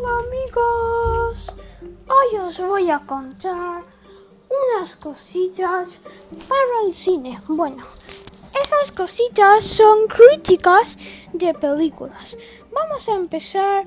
[0.00, 1.46] Hola amigos,
[2.06, 3.82] hoy os voy a contar
[4.48, 5.98] unas cositas
[6.48, 7.40] para el cine.
[7.48, 7.84] Bueno,
[8.62, 10.98] esas cositas son críticas
[11.32, 12.38] de películas.
[12.72, 13.86] Vamos a empezar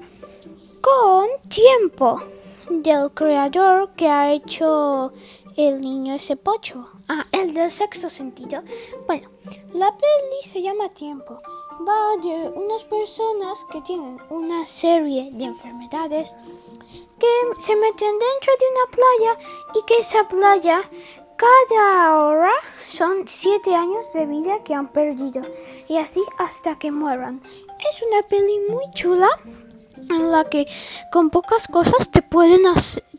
[0.81, 2.21] con Tiempo,
[2.69, 5.13] del creador que ha hecho
[5.55, 6.89] El niño ese pocho.
[7.07, 8.63] Ah, el del sexto sentido.
[9.07, 9.29] Bueno,
[9.73, 11.41] la peli se llama Tiempo
[11.79, 16.35] va de unas personas que tienen una serie de enfermedades
[17.19, 19.39] que se meten dentro de una playa
[19.75, 20.81] y que esa playa
[21.35, 22.53] cada hora
[22.87, 25.41] son siete años de vida que han perdido
[25.87, 27.41] y así hasta que mueran.
[27.89, 29.29] Es una peli muy chula
[29.97, 30.67] en la que
[31.11, 32.61] con pocas cosas te pueden,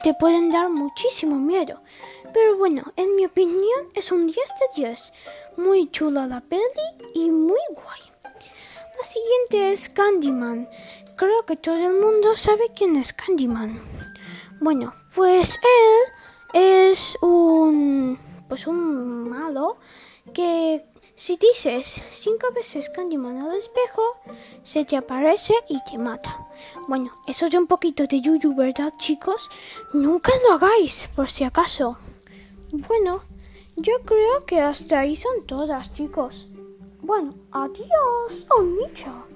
[0.03, 1.81] te pueden dar muchísimo miedo.
[2.33, 5.13] Pero bueno, en mi opinión es un 10 de 10.
[5.57, 6.63] Muy chula la peli
[7.15, 7.61] y muy
[9.53, 10.69] siguiente es Candyman.
[11.17, 13.79] Creo que todo el mundo sabe quién es Candyman.
[14.61, 19.77] Bueno, pues él es un pues un malo
[20.33, 24.03] que si dices cinco veces Candyman al espejo,
[24.63, 26.47] se te aparece y te mata.
[26.89, 29.51] Bueno, eso es un poquito de yuyu, ¿verdad, chicos?
[29.93, 31.99] Nunca lo hagáis, por si acaso.
[32.71, 33.23] Bueno,
[33.77, 36.49] yo creo que hasta ahí son todas, chicos.
[37.03, 38.47] Bueno, adiós,
[38.79, 39.32] Nietzsche.